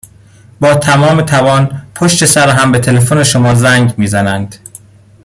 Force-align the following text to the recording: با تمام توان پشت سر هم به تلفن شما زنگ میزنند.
با 0.59 0.75
تمام 0.75 1.21
توان 1.21 1.81
پشت 1.95 2.25
سر 2.25 2.49
هم 2.49 2.71
به 2.71 2.79
تلفن 2.79 3.23
شما 3.23 3.55
زنگ 3.55 3.97
میزنند. 3.97 4.55